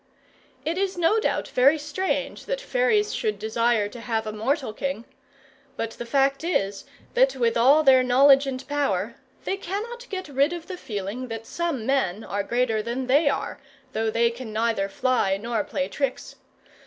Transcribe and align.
It 0.65 0.79
is 0.79 0.97
no 0.97 1.19
doubt 1.19 1.49
very 1.49 1.77
strange 1.77 2.45
that 2.47 2.59
fairies 2.59 3.13
should 3.13 3.37
desire 3.37 3.87
to 3.89 3.99
have 4.01 4.25
a 4.25 4.31
mortal 4.31 4.73
king; 4.73 5.05
but 5.77 5.91
the 5.91 6.07
fact 6.07 6.43
is, 6.43 6.85
that 7.13 7.35
with 7.35 7.55
all 7.55 7.83
their 7.83 8.01
knowledge 8.01 8.47
and 8.47 8.67
power, 8.67 9.17
they 9.45 9.57
cannot 9.57 10.09
get 10.09 10.27
rid 10.27 10.53
of 10.53 10.65
the 10.65 10.75
feeling 10.77 11.27
that 11.27 11.45
some 11.45 11.85
men 11.85 12.23
are 12.23 12.41
greater 12.41 12.81
than 12.81 13.05
they 13.05 13.29
are, 13.29 13.59
though 13.93 14.09
they 14.09 14.31
can 14.31 14.51
neither 14.51 14.89
fly 14.89 15.37
nor 15.37 15.63
play 15.63 15.87
tricks. 15.87 16.35